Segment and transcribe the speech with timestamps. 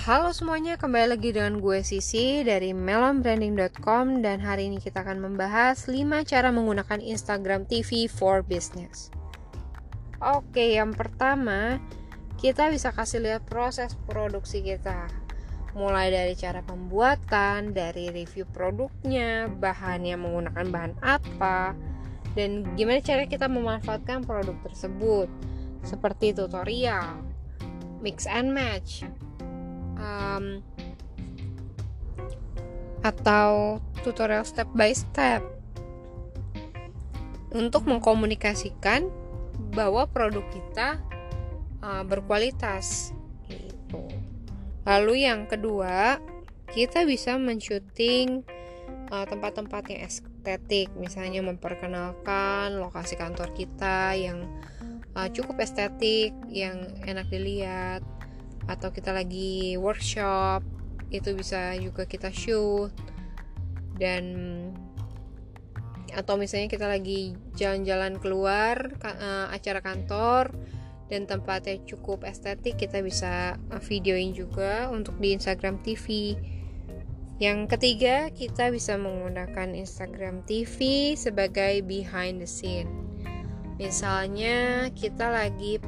[0.00, 5.92] Halo semuanya, kembali lagi dengan gue Sisi dari melonbranding.com dan hari ini kita akan membahas
[5.92, 9.12] 5 cara menggunakan Instagram TV for Business.
[10.24, 11.76] Oke, yang pertama,
[12.40, 15.04] kita bisa kasih lihat proses produksi kita.
[15.76, 21.76] Mulai dari cara pembuatan, dari review produknya, bahan yang menggunakan bahan apa,
[22.32, 25.28] dan gimana cara kita memanfaatkan produk tersebut.
[25.84, 27.20] Seperti tutorial,
[28.00, 29.04] mix and match,
[30.00, 30.64] um,
[33.04, 35.44] atau tutorial step by step.
[37.50, 39.10] Untuk mengkomunikasikan
[39.74, 41.02] bahwa produk kita
[41.82, 43.10] uh, berkualitas
[43.50, 44.06] gitu.
[44.86, 46.22] Lalu yang kedua,
[46.70, 48.46] kita bisa mensyuting
[49.10, 54.46] uh, tempat-tempat yang estetik, misalnya memperkenalkan lokasi kantor kita yang
[55.18, 58.06] uh, cukup estetik, yang enak dilihat
[58.70, 60.62] atau kita lagi workshop
[61.10, 62.94] itu bisa juga kita shoot.
[63.98, 64.24] Dan
[66.14, 70.54] atau misalnya kita lagi jalan-jalan keluar uh, acara kantor
[71.10, 76.34] dan tempatnya cukup estetik kita bisa videoin juga untuk di Instagram TV
[77.40, 82.92] yang ketiga kita bisa menggunakan Instagram TV sebagai behind the scene.
[83.80, 85.80] Misalnya kita lagi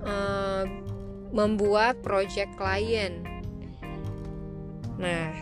[0.00, 0.64] uh,
[1.34, 3.26] membuat project klien.
[4.94, 5.34] Nah,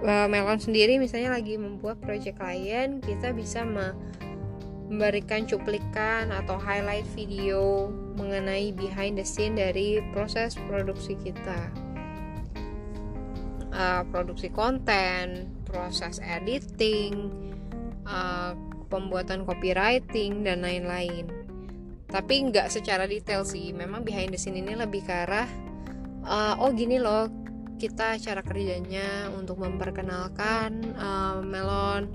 [0.00, 7.92] eh, Melon sendiri misalnya lagi membuat project klien, kita bisa memberikan cuplikan atau highlight video
[8.16, 11.68] mengenai behind the scene dari proses produksi kita.
[13.76, 17.28] Uh, produksi konten, proses editing,
[18.08, 18.56] uh,
[18.88, 21.45] pembuatan copywriting dan lain-lain
[22.06, 23.74] tapi nggak secara detail sih.
[23.74, 25.48] Memang behind the scene ini lebih ke arah
[26.26, 27.30] uh, oh gini loh
[27.76, 32.08] kita cara kerjanya untuk memperkenalkan uh, melon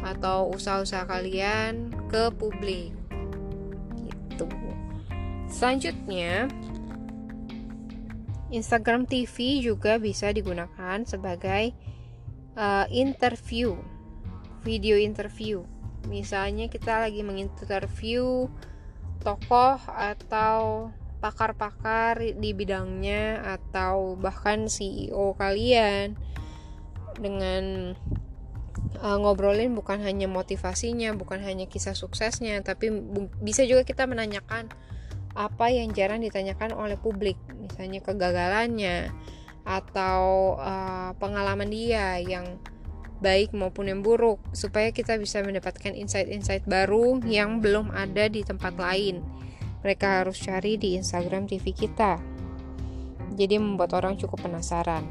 [0.00, 2.94] atau usaha-usaha kalian ke publik.
[4.08, 4.48] Gitu.
[5.52, 6.48] Selanjutnya
[8.48, 11.76] Instagram TV juga bisa digunakan sebagai
[12.56, 13.76] uh, interview
[14.64, 15.68] video interview.
[16.08, 18.48] Misalnya kita lagi menginterview
[19.22, 26.14] tokoh atau pakar-pakar di bidangnya atau bahkan CEO kalian
[27.18, 27.94] dengan
[29.02, 32.94] uh, ngobrolin bukan hanya motivasinya, bukan hanya kisah suksesnya, tapi
[33.42, 34.70] bisa juga kita menanyakan
[35.34, 39.10] apa yang jarang ditanyakan oleh publik, misalnya kegagalannya
[39.66, 42.58] atau uh, pengalaman dia yang
[43.18, 48.78] baik maupun yang buruk supaya kita bisa mendapatkan insight-insight baru yang belum ada di tempat
[48.78, 49.22] lain.
[49.82, 52.18] Mereka harus cari di Instagram TV kita.
[53.38, 55.06] Jadi membuat orang cukup penasaran.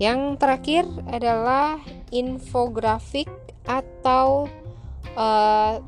[0.00, 3.28] Yang terakhir adalah infografik
[3.68, 4.48] atau
[5.14, 5.82] uh,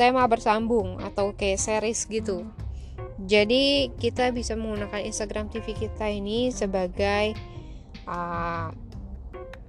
[0.00, 2.48] tema bersambung atau kayak series gitu.
[3.16, 7.32] Jadi kita bisa menggunakan Instagram TV kita ini sebagai
[8.04, 8.72] uh,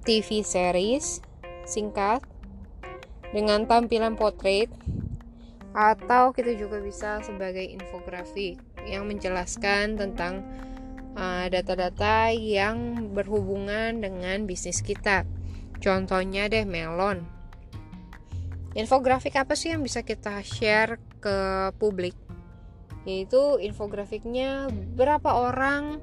[0.08, 1.20] TV series
[1.68, 2.24] singkat
[3.36, 4.72] dengan tampilan portrait
[5.76, 8.56] atau kita juga bisa sebagai infografik
[8.88, 10.48] yang menjelaskan tentang
[11.20, 15.28] uh, data-data uh, yang berhubungan dengan bisnis kita.
[15.84, 17.28] Contohnya deh melon.
[18.80, 22.16] Infografik apa sih yang bisa kita share ke publik?
[23.04, 26.00] Yaitu infografiknya berapa orang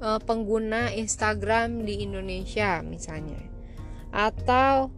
[0.00, 3.40] uh, pengguna Instagram di Indonesia misalnya.
[4.10, 4.90] Atau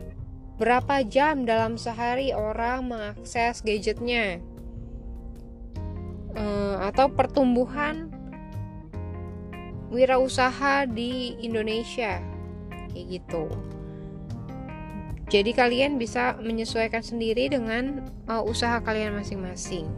[0.56, 4.40] berapa jam dalam sehari orang mengakses gadgetnya?
[6.32, 8.08] Uh, atau pertumbuhan
[9.92, 12.24] wirausaha di Indonesia?
[12.88, 13.44] Kayak gitu.
[15.32, 19.88] Jadi kalian bisa menyesuaikan sendiri dengan uh, usaha kalian masing-masing.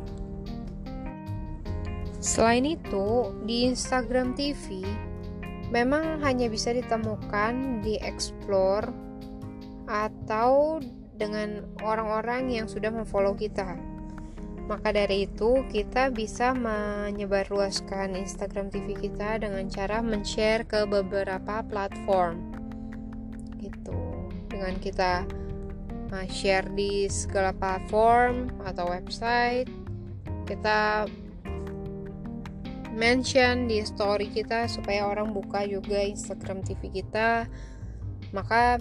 [2.24, 4.80] Selain itu, di Instagram TV
[5.68, 8.88] memang hanya bisa ditemukan di explore
[9.84, 10.80] atau
[11.20, 13.76] dengan orang-orang yang sudah memfollow kita.
[14.64, 22.40] Maka dari itu, kita bisa menyebarluaskan Instagram TV kita dengan cara men-share ke beberapa platform.
[23.60, 24.00] Gitu.
[24.48, 25.28] Dengan kita
[26.08, 29.68] uh, share di segala platform atau website,
[30.48, 31.04] kita
[32.94, 37.50] mention di story kita supaya orang buka juga Instagram TV kita.
[38.30, 38.78] Maka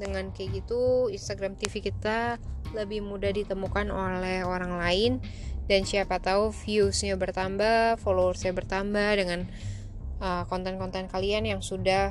[0.00, 2.40] dengan kayak gitu Instagram TV kita
[2.72, 5.12] lebih mudah ditemukan oleh orang lain.
[5.70, 9.46] Dan siapa tahu viewsnya bertambah followersnya bertambah dengan
[10.18, 12.10] uh, konten-konten uh, kalian yang sudah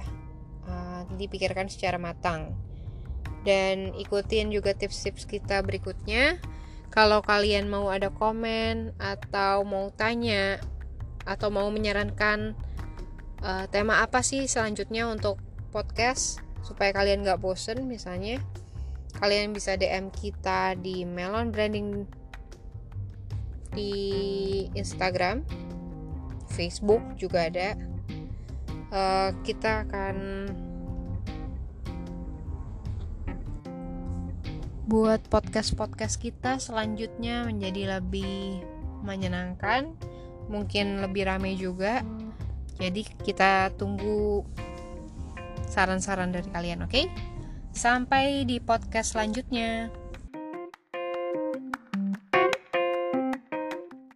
[0.63, 2.55] uh, dipikirkan secara matang.
[3.43, 6.39] Dan ikutin juga tips-tips kita berikutnya.
[6.89, 10.57] Kalau kalian mau ada komen atau mau tanya
[11.29, 12.57] atau mau menyarankan
[13.45, 15.37] uh, tema apa sih selanjutnya untuk
[15.69, 18.41] podcast supaya kalian gak bosen misalnya?
[19.21, 22.09] Kalian bisa DM kita di Melon Branding
[23.77, 23.93] di
[24.73, 25.45] Instagram
[26.49, 27.77] Facebook juga ada.
[28.89, 30.49] Uh, kita akan
[34.89, 38.65] buat podcast-podcast kita selanjutnya menjadi lebih
[39.05, 39.93] menyenangkan
[40.49, 42.01] mungkin lebih ramai juga
[42.81, 44.43] jadi kita tunggu
[45.69, 47.05] saran-saran dari kalian oke okay?
[47.71, 49.93] sampai di podcast selanjutnya